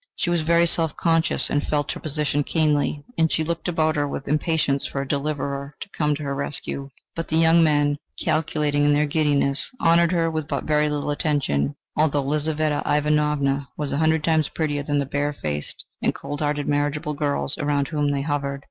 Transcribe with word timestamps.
She 0.15 0.31
was 0.31 0.41
very 0.41 0.65
self 0.65 0.97
conscious, 0.97 1.47
and 1.47 1.61
felt 1.67 1.91
her 1.91 1.99
position 1.99 2.43
keenly, 2.43 3.03
and 3.19 3.31
she 3.31 3.43
looked 3.43 3.67
about 3.67 3.95
her 3.95 4.07
with 4.07 4.27
impatience 4.27 4.87
for 4.87 4.99
a 4.99 5.07
deliverer 5.07 5.75
to 5.79 5.89
come 5.89 6.15
to 6.15 6.23
her 6.23 6.33
rescue; 6.33 6.89
but 7.15 7.27
the 7.27 7.37
young 7.37 7.61
men, 7.63 7.99
calculating 8.19 8.83
in 8.83 8.93
their 8.93 9.05
giddiness, 9.05 9.69
honoured 9.79 10.11
her 10.11 10.31
with 10.31 10.47
but 10.47 10.63
very 10.63 10.89
little 10.89 11.11
attention, 11.11 11.75
although 11.95 12.23
Lizaveta 12.23 12.81
Ivanovna 12.83 13.67
was 13.77 13.91
a 13.91 13.97
hundred 13.99 14.23
times 14.23 14.49
prettier 14.49 14.81
than 14.81 14.97
the 14.97 15.05
bare 15.05 15.33
faced 15.33 15.85
and 16.01 16.15
cold 16.15 16.39
hearted 16.41 16.67
marriageable 16.67 17.13
girls 17.13 17.55
around 17.59 17.89
whom 17.89 18.09
they 18.09 18.23
hovered. 18.23 18.59